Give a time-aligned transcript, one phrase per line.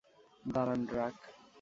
[0.45, 1.15] দাঁড়ান, ড্রাক।